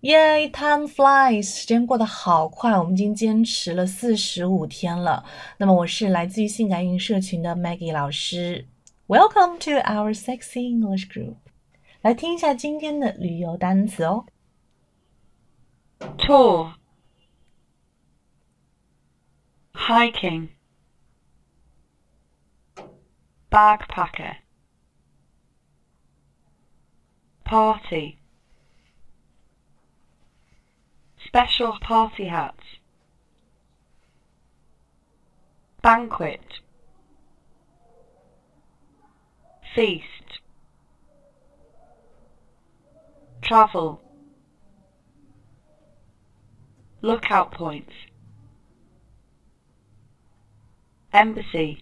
[0.00, 1.44] Yay, time flies！
[1.44, 5.24] 时间过得好快，我们已经坚持了四十五天了。
[5.56, 8.66] 那么我是来自于性感运社群的 Maggie 老师。
[9.06, 11.36] Welcome to our sexy English group。
[12.02, 14.26] 来听一下今天的旅游单词哦。
[16.18, 16.74] Tour,
[19.72, 20.50] hiking,
[23.48, 24.36] backpacker,
[27.44, 28.17] party.
[31.26, 32.54] Special party hats.
[35.82, 36.40] Banquet.
[39.74, 40.40] Feast.
[43.42, 43.98] Travel.
[47.02, 47.92] Lookout points.
[51.12, 51.78] Embassy.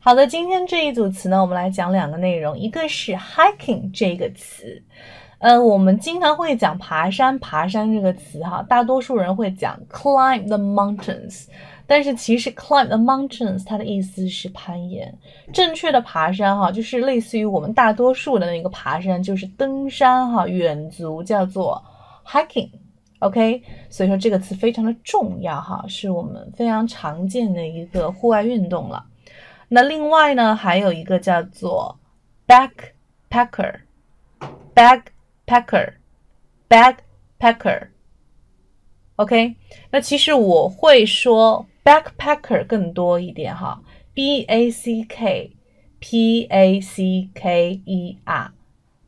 [0.00, 4.82] 好的，今天这一组词呢，我们来讲两个内容，一个是 hiking 这个词。
[5.41, 11.47] 呃，我们经常会讲爬山，爬山这个词哈，大多数人会讲 climb the mountains，
[11.87, 15.11] 但是其实 climb the mountains 它的意思是攀岩，
[15.51, 21.83] 正确的爬山哈，就是类似于我们大多数的那个爬山，就是登山哈，远足叫做
[22.23, 29.03] hiking，OK，所以说这个词非常的重要哈，是我们非常常见的一个户外运动了。
[29.67, 31.97] 那另外呢，还有一个叫做
[32.47, 35.01] backpacker，back。
[35.50, 35.94] packer,
[36.68, 39.56] backpacker。OK，
[39.90, 45.50] 那其实我会说 backpacker 更多一点哈，b a c k
[46.00, 48.52] p a c k e r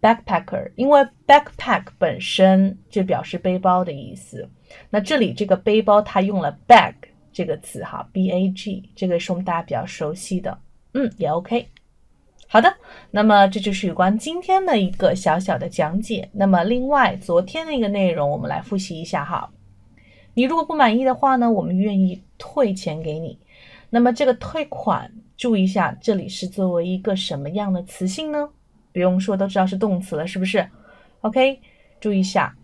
[0.00, 4.48] backpacker，因为 backpack 本身就表示背包的意思。
[4.90, 6.94] 那这里这个背包它用了 bag
[7.32, 10.58] 这个词哈，b a g，这个是我们大家比较熟悉的，
[10.94, 11.68] 嗯，也 OK。
[12.49, 12.73] 好的，
[13.11, 16.29] 那么这就是有关今天的一个小小的讲解。
[16.31, 19.51] 那么另外，昨天的一个内容我们来复习一下哈。
[20.33, 23.37] 你如果不满意的话呢，我们愿意退钱给你。
[23.89, 28.49] 那么这个退款，注意一下，这里是作为一个什么样的词性呢？
[28.93, 30.65] 不用说，都知道是动词了，是不是
[31.21, 31.59] ？OK，
[31.99, 32.55] 注意一下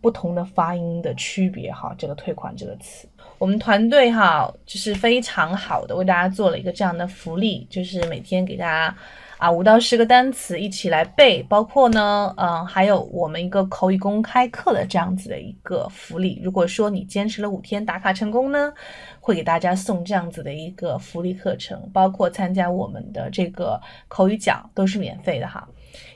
[0.00, 1.94] 不同的发音的区别哈。
[1.98, 3.08] 这个退款这个词。
[3.38, 8.92] 我们团队哈就是非常好的，为大家做了一个这样的福利，就是每天给大家
[9.36, 16.40] 啊五到十个单词一起来背，包括呢，嗯，还有我们一个口语公开课的这样子的一个福利。
[16.42, 18.72] 如果说你坚持了五天打卡成功呢，
[19.20, 25.68] 会给大家送这样子的一个福利课程，包括参加我们的这个口语角都是免费的哈。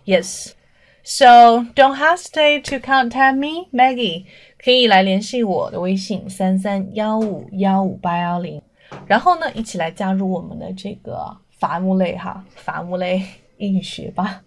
[0.04, 0.54] Yes。
[1.03, 4.25] So don't hesitate to contact me, Maggie.
[4.57, 8.61] 可以来联系我的微信三三幺五幺五八幺零，
[9.05, 13.23] 然后呢，一起来加入我们的这个伐木类哈，伐木类
[13.57, 14.43] 英语学吧。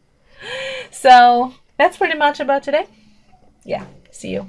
[0.91, 2.87] So that's pretty much about today.
[3.65, 4.47] Yeah, see you.